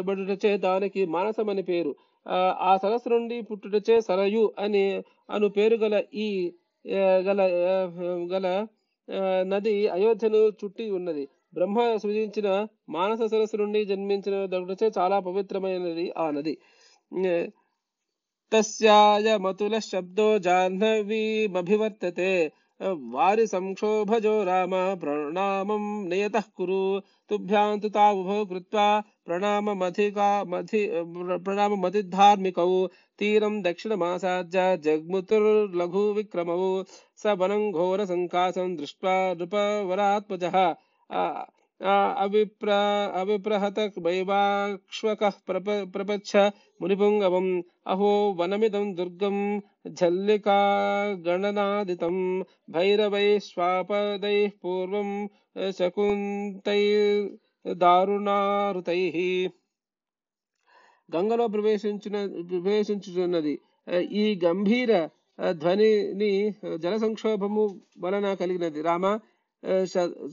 [0.00, 1.94] బడుటచే దానికి మానసమని పేరు.
[2.28, 6.52] ఆ, సరస్సు నుండి పుట్టుటచే సరయు అని అను పేరు గల ఈ
[6.98, 7.40] గల
[8.32, 8.66] గల
[9.42, 11.28] నది అయోధ్యను చుట్టి ఉన్నది.
[11.53, 12.47] బ్రహ్మ సృజించిన
[12.89, 16.53] మానస సరస్సు నుండి జన్మించిన దొరకటచే చాలా పవిత్రమైనది ఆ నది
[17.27, 17.35] ఏ,
[18.51, 22.31] తస్యాయ మతుల శబ్దో జాహ్నవీమభివర్తతే
[23.13, 26.79] వారి సంక్షోభజో రామ ప్రణామం నియతః కురు
[27.31, 28.87] తుభ్యాంతు తావుభో కృత్వా
[29.27, 30.81] ప్రణామమధికా మధి
[31.45, 32.67] ప్రణామమతిధార్మికౌ
[33.19, 36.59] తీరం దక్షిణమాసాద్య జగ్ముతుర్లఘు విక్రమౌ
[37.19, 40.75] స వనం ఘోర సంకాసం దృష్ట్వా నృపవరాత్మజः ఆ- ఆ
[42.22, 42.70] అవిప్ర
[43.16, 46.32] అవిప్రహత వైవాక్ష్వక ప్రప ప్రపచ్చ
[46.80, 47.46] మునిపుంగవం.
[47.86, 49.36] అహో వనమిదం దుర్గం
[50.00, 50.58] జల్లికా
[51.28, 52.16] గణనాదితం
[52.70, 55.10] భైరవై స్వాపదై పూర్వం
[55.78, 56.82] శకుంతై
[57.84, 59.00] దారుణారుతై.
[61.16, 62.16] గంగలో ప్రవేశించిన
[62.50, 63.54] ప్రవేశించుతున్నది
[64.22, 64.92] ఈ గంభీర
[65.50, 66.32] ధ్వనిని
[66.78, 67.64] జల సంక్షోభము
[67.98, 68.80] వలన కలిగినది.
[68.82, 69.04] రామ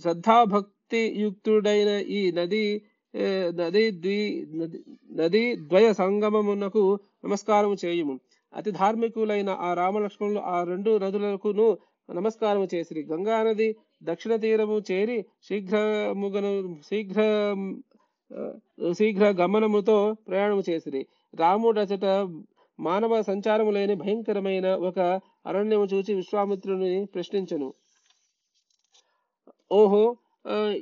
[0.01, 2.65] శ్రద్ధాభక్తి యుక్తుడైన ఈ నది
[3.59, 4.19] నది ద్వి
[4.55, 4.79] నది
[5.11, 6.83] నది ద్వయ సంగమమునకు
[7.25, 8.15] నమస్కారము చేయుము.
[8.53, 11.67] అతి ధార్మికులైన ఆ రామలక్ష్మణులు ఆ రెండు నదులకును
[12.09, 13.01] నమస్కారం చేసిరి.
[13.03, 13.69] గంగా నది
[14.03, 16.51] దక్షిణ తీరము చేరి శీఘ్రముగను
[16.89, 17.21] శీఘ్ర
[18.91, 21.01] శీఘ్ర గమనముతో ప్రయాణము చేసిరి.
[21.35, 22.05] రాముడచట
[22.79, 24.99] మానవ సంచారము లేని భయంకరమైన ఒక
[25.47, 27.69] అరణ్యము చూచి విశ్వామిత్రుని ప్రశ్నించను.
[29.71, 30.03] ఓహో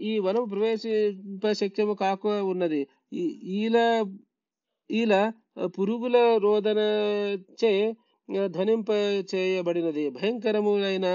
[0.04, 2.82] ఈ వనము ప్రవేశింప శక్యము కాక ఉన్నది.
[3.14, 3.78] ఈ- ఈల
[4.90, 5.14] ఈల
[5.76, 6.82] పురుగుల రోదన
[7.62, 7.72] చే
[8.50, 8.90] ధ్వనింప
[9.32, 10.10] చేయబడినది.
[10.12, 11.08] భయంకరములైన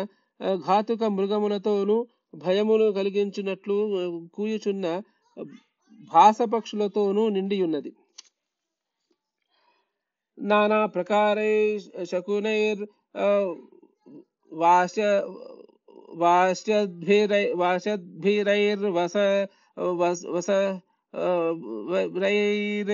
[0.61, 1.97] ఘాతుక మృగములతోనూ
[2.37, 3.77] భయమును కలిగించినట్లు
[4.35, 4.87] కూయుచున్న
[6.13, 7.91] భాసపక్షులతోనూ నిండి ఉన్నది
[10.39, 11.55] నానా ప్రకారై
[12.11, 12.83] శకునైర్
[13.17, 13.27] ఆ,
[14.53, 15.03] వాస్య
[16.19, 17.87] वास्यद्भिरैर्वस,
[20.01, 20.51] वस वस
[22.23, 22.93] रैर्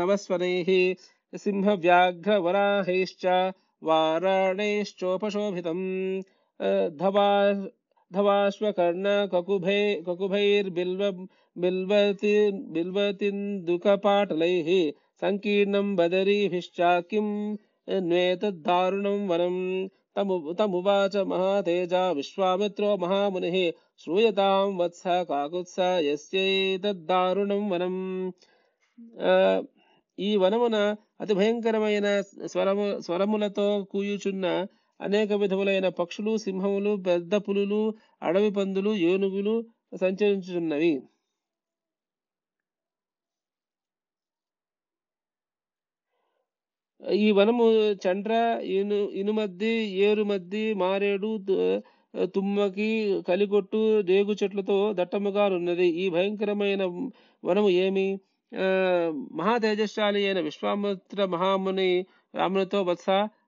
[0.00, 0.70] रवस्वनैः
[1.44, 3.24] सिंहव्याघ्रवराहैश्च
[3.88, 5.84] वाराणैश्चोपशोभितम्
[7.00, 7.28] धवा
[8.10, 11.02] धवाश्वकर्णककुभै ककुभैर्बिल्व
[11.56, 12.34] बिल्वति
[12.74, 14.68] बिल्वतिन्दुकपाटलैः
[15.22, 17.28] सङ्कीर्णं बदरीभिश्च किं
[18.08, 19.62] न्वेतद्दारुणं वनम्
[20.19, 23.57] तमु तमुवाच महातेजा विश्वामित्रो महामुनिः
[23.99, 28.01] श्रूयतां वत्स काकुत्स यस्यैतद्दारुणं वनम्
[29.21, 29.31] ఆ,
[30.17, 30.77] ఈ వనమున
[31.21, 32.07] అతి భయంకరమైన
[32.45, 34.45] స్వరము స్వరములతో కూయుచున్న
[34.99, 37.81] అనేక విధములైన పక్షులు సింహములు పెద్ద పులులు
[38.21, 39.55] అడవి పందులు ఏనుగులు
[40.01, 40.93] సంచరించుచున్నవి
[47.00, 47.66] ఈ వనము
[48.04, 48.32] చండ్ర
[48.64, 51.30] ఇను ఇనుమద్ది ఏరుమద్ది మారేడు
[52.24, 52.88] తుమ్మకి
[53.28, 55.86] కలిగొట్టు రేగు చెట్లతో దట్టముగానున్నది.
[55.86, 56.82] ఈ భయంకరమైన
[57.44, 58.06] వనము ఏమి?
[58.52, 58.66] ఆ,
[59.32, 63.06] మహా తేజస్శాలి అయిన విశ్వామిత్ర మహాముని రామునితో వత్స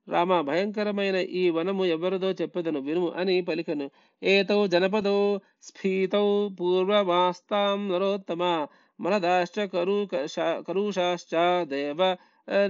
[0.08, 3.90] రామ భయంకరమైన ఈ వనము ఎవరిదో చెప్పెదను వినుము అని పలికను.
[4.22, 6.26] ఏతౌ జనపదౌ స్ఫీతౌ
[6.60, 8.42] పూర్వమాస్తాం నరోత్తమ
[9.00, 10.08] మనదాశ్చ కరు
[10.68, 11.34] కరుషాశ్చ
[11.64, 12.00] దేవ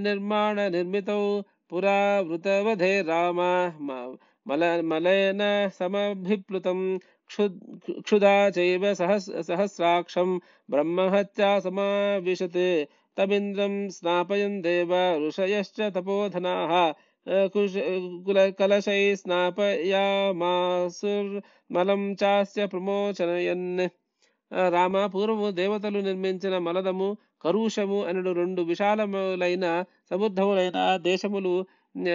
[0.03, 1.23] నిర్మాణ నిర్మితౌ
[1.71, 3.39] పురా వృతవధే రామ
[3.87, 4.01] మ-
[4.47, 5.43] మల మలయన
[5.77, 6.81] సమభిప్లుతం
[7.31, 7.59] క్షుద్
[8.01, 10.31] క్షుదా చైవ సహస్ సహస్రాక్షం
[10.69, 12.63] బ్రహ్మహత్యా సమావిశత్
[13.17, 14.93] తమింద్రం స్నాపయన్ దేవ
[15.25, 16.73] ఋషయశ్చ తపోధనాః
[17.55, 17.75] కుశ
[18.27, 19.01] కుల కలశై
[20.75, 21.13] స్నాపయామాసుర్మలం
[22.21, 23.67] చాస్య ప్రమోచనయన్
[24.51, 27.07] ఆ, రామ పూర్వము దేవతలు నిర్మించిన మలదము
[27.43, 31.67] కరుషము అనడు రెండు విశాలములైన సముద్రములైన దేశములు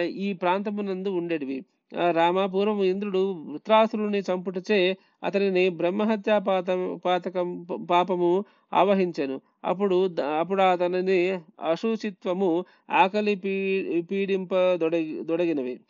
[0.02, 1.64] ఈ ప్రాంతమునందు ఉండేటివి.
[1.98, 9.40] ఆ, రామ పూర్వము ఇంద్రుడు వృత్రాసురుని చంపుటచే అతనిని బ్రహ్మహత్యా పాత పాతకం పాపము ఆవహించెను.
[9.64, 11.38] అప్పుడు అప్పుడు అతనిని
[11.70, 15.80] అశుచిత్వము ఆకలి పీ పీడింపదొడగి దొడగినవి.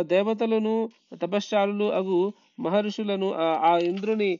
[0.00, 0.90] దేవతలను
[1.22, 4.38] తపశ్శాలులు అగు మహర్షులను ఆ- ఇంద్రుని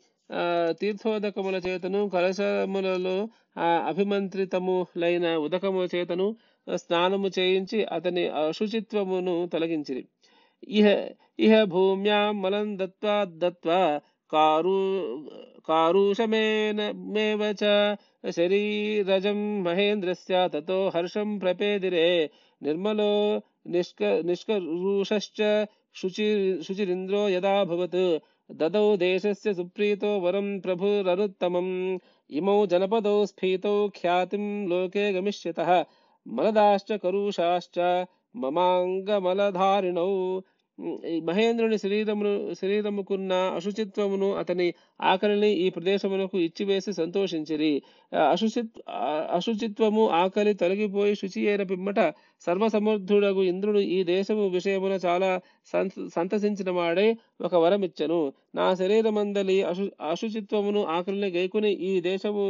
[0.80, 3.16] తీర్థోదకముల చేతను కలశములలో
[3.88, 6.26] అభిమంత్రితములైన ఉదకముల చేతను
[6.66, 10.02] స్నానము చేయించి అతని అశుచిత్వమును తొలగించిరి.
[10.68, 10.86] ఇహ
[11.38, 13.80] ఇహ భూమ్యాం మలం దత్వా దత్వా
[14.32, 14.78] కారు
[15.68, 17.64] కారుషమేనమేవ చ
[18.30, 22.08] శరీరజం మహేంద్రస్య తతో హర్షం ప్రపేదిరే
[22.62, 23.12] నిర్మలో
[23.66, 25.40] నిష్క నిష్కరుషశ్చ
[25.96, 26.26] శుచి
[26.62, 28.02] శుచిరింద్రో యదాభవత్
[28.50, 31.68] భవత్ దదౌ దేశస్య సుప్రీతో వరం ప్రభురనుత్తమం
[32.30, 35.70] ఇమౌ జనపదౌ స్ఫీతౌ ఖ్యాతిం లోకే గమిష్యతః
[36.26, 37.76] మలదాశ్చ కరుషాశ్చ
[38.42, 40.59] మమాంగమలధారిణౌ ఈ
[41.28, 44.66] మహేంద్రుని శరీరమును శరీరముకున్న అశుచిత్వమును అతని
[45.02, 47.72] ఆకలిని ఈ ప్రదేశమునకు ఇచ్చివేసి సంతోషించిరి.
[48.30, 48.78] అశుచిత్
[49.36, 52.00] అశుచిత్వము ఆకలి తొలగిపోయి శుచి అయిన పిమ్మట
[52.46, 55.30] సర్వసమర్థుడగు ఇంద్రుడు ఈ దేశము విషయమున చాలా
[55.72, 57.06] సంత సంతసించిన వాడే
[57.40, 58.20] ఒక వరమిచ్చను.
[58.54, 62.44] నా శరీరమందలి అశు అశుచిత్వమును ఆకలిని గైకుని ఈ దేశము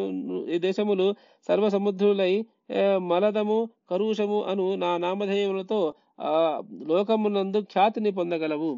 [0.55, 1.09] ఈ దేశములు
[1.49, 2.33] సర్వసముద్రులై
[3.11, 3.59] మలదము
[3.91, 5.81] కరుషము అను నా నామధేయములతో
[6.90, 8.72] లోకమునందు ఖ్యాతిని పొందగలవు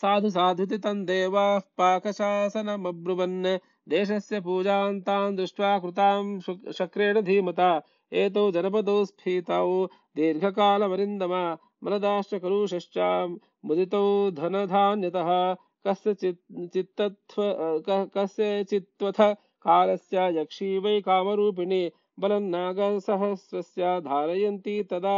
[0.00, 1.46] సాధు సాధుతి తం దేవా
[1.78, 3.38] పాకశాసనమబ్రువన్
[3.88, 7.60] దేశస్య పూజాంతాన్ దృష్ట్వా కృతాం శు- శక్రేణ ధీమత
[8.12, 9.66] ఏతౌ జనపదౌ స్ఫీతౌ
[10.16, 11.34] దీర్ఘకాలమరిందమ
[11.82, 12.96] మలదాశ్చ కలుషశ్చ
[13.64, 14.04] ముదితౌ
[14.36, 15.30] ధనధాన్యతః
[15.84, 16.42] కస్య చిత్
[16.74, 17.38] చిత్తత్వ
[17.86, 19.20] క- కస్య చిత్వథ
[19.64, 21.82] కాలస్య యక్షీ వై కామరూపిణి
[22.17, 25.15] బలం నాగసహస్రస్య ధారయంతి తదా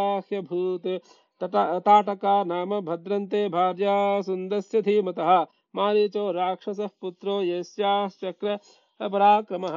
[1.41, 5.19] తట- తాటకా నామ భద్రంతే భార్యా సుందస్య ధీమత
[5.75, 8.47] మారీచో రాక్షస పుత్రో యస్యాశ్చక్ర
[8.99, 9.75] పరాక్రమః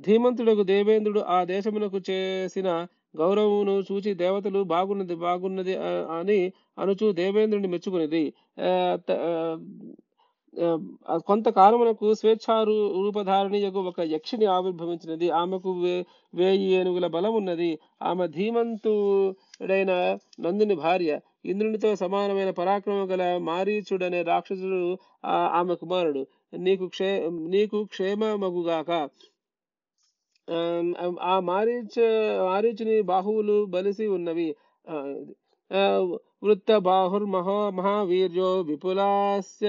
[0.00, 2.68] ధీమంతుడకు దేవేంద్రుడు ఆ దేశమునకు చేసిన
[3.16, 5.74] గౌరవమును చూచి దేవతలు బాగున్నది బాగున్నది
[6.18, 6.38] అని
[6.78, 8.24] అనుచు దేవేంద్రుని మెచ్చుకునేది।
[11.26, 15.30] కొంతకాలమునకు స్వేచ్ఛారు రూపధారిణి యొక్క ఒక యక్షిని ఆవిర్భవించినది.
[15.32, 15.94] ఆమెకు వే
[16.34, 17.70] వేయి ఏనుగుల బలం ఉన్నది
[18.02, 19.92] ఆమె ధీమంతుడైన
[20.40, 21.12] నందుని భార్య.
[21.44, 24.82] ఇంద్రునితో సమానమైన పరాక్రమం గల మారీచుడనే రాక్షసుడు
[25.52, 26.22] ఆమె కుమారుడు.
[26.58, 27.10] నీకు క్షే
[27.48, 28.90] నీకు క్షేమమగుగాక
[30.48, 30.56] ఆ,
[31.22, 31.96] ఆ మారీచ
[32.46, 34.48] మారీచుని బాహువులు బలిసి ఉన్నవి.
[34.86, 34.94] ఆ,
[36.44, 39.68] వృత్త బాహుర్ మహా మహావీర్యో విపులాస్య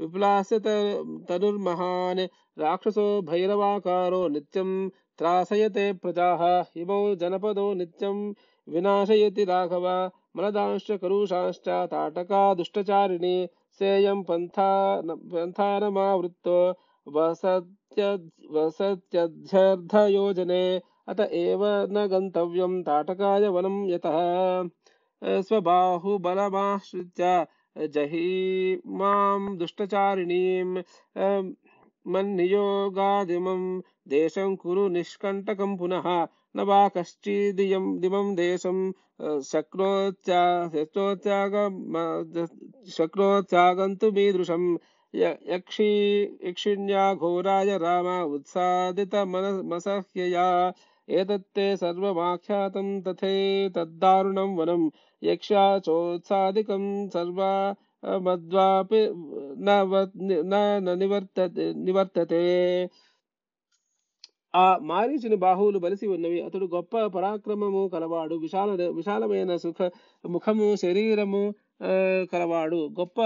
[0.00, 2.28] విపులాస్య త- తనుర్మహాన్
[2.58, 6.40] రాక్షసో భైరవాకారో నిత్యం త్రాసయతే ప్రజాః
[6.76, 8.34] ఇమౌ జనపదో నిత్యం
[8.68, 13.48] వినాశయతి రాఘవ మలదాంశ్చ కరుషాంశ్చ తాటకా దుష్టచారిణి
[13.80, 16.74] సేయం పంథా పంథానమావృత్తో
[17.06, 18.18] వసత్య
[18.56, 23.88] వసత్యధ్యర్థయోజనే అత ఏవ న గంతవ్యం తాటకాయ వనం
[27.76, 30.82] जहि माँ दुष्टचारिणीं
[31.16, 31.52] अं,
[32.06, 33.62] मन्नियोगादिमं
[34.08, 36.04] देशं कुरु निष्कण्टकं पुनः,
[36.56, 38.90] न वा कश्चिदियं दिमं देशं
[42.96, 44.76] शक्नोत्यागन्तु मीदृशं
[45.14, 45.88] यक्षि
[46.44, 50.46] यक्षिण्या घोराय राम उत्सादितमनमसह्यया
[51.08, 54.82] య- యక్షి యక్షిణ్యా ఘోరాయ రామ ఉత్సాదిత మనమసహ్యయా ఏతత్తే సర్వమాఖ్యాతం తథైతద్దారుణం వనం
[55.22, 56.84] యక్షా చోత్సాదికం
[58.26, 59.02] మద్వాపి
[59.64, 60.56] న
[60.94, 62.42] నివర్తతే నివర్తతే
[64.54, 66.42] ఆ మారీచుని బాహువులు బలిసి ఉన్నవి.
[66.42, 68.34] అతడు గొప్ప పరాక్రమము కలవాడు.
[68.36, 69.80] విశాల విశాలమైన సుఖ
[70.24, 71.42] ముఖము శరీరము
[72.32, 72.80] కలవాడు.
[73.00, 73.18] గొప్ప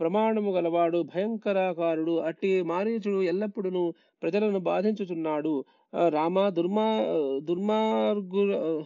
[0.00, 5.64] ప్రమాణము గలవాడు భయంకరాకారుడు అట్టి మారీచుడు ఎల్లప్పుడూ ప్రజలను బాధించుచున్నాడు.
[6.08, 7.04] రామ దుర్మా
[7.38, 8.84] దుర్మార్గు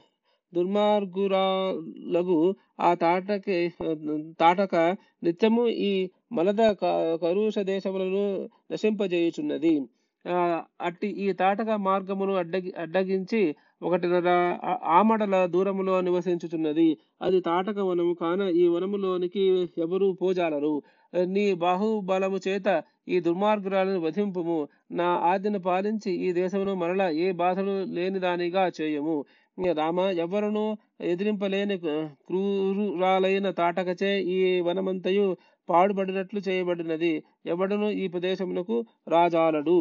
[0.55, 3.73] దుర్మార్గురాలగు ఆ తాటకి
[4.41, 9.83] తాటక నిత్యము ఈ మలద క- కరుష దేశములను నశింపజేయుచున్నది.
[10.29, 16.99] ఆ, అట్టి ఈ తాటక మార్గమును అడ్డగి అడ్డగించి ఒకటిన్నర ఆమడల దూరములో నివసించుచున్నది.
[17.23, 20.83] అది తాటక వనము కాన ఈ వనములోనికి ఎవరు పోజాలరు.
[21.35, 22.69] నీ బాహుబలము చేత
[23.09, 24.59] ఈ దుర్మార్గురాలను వధింపుము.
[24.93, 29.17] నా ఆజ్ఞను పాలించి ఈ దేశమును మరల ఏ బాధలు లేనిదానిగా చేయము.
[29.81, 30.65] రామ ఎవరును
[31.01, 31.77] ఎదిరింపలేని
[32.29, 35.27] క్రూరాలైన తాటకచే ఈ వనమంతయు
[35.69, 37.13] పాడుబడినట్లు చేయబడినది.
[37.47, 38.77] ఎవడును ఈ ప్రదేశమునకు
[39.09, 39.79] రాజాలడు.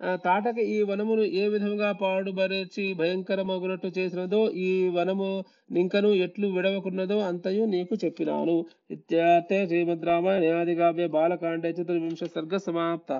[0.00, 5.28] తాటక ఈ వనమును ఏ విధముగా పాడుబరచి భయంకరమగునట్టు చేసినదో ఈ వనము
[5.72, 8.56] నింకను ఎట్లు విడవకున్నదో అంతయు నీకు చెప్పినాను.
[8.90, 13.10] ఇత్యార్థే శ్రీమద్ రామాయణ ఆదికావ్య బాలకాండే చతుర్వింశ సర్గ సమాప్త.